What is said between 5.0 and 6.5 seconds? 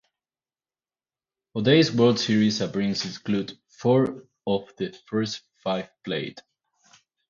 first five played.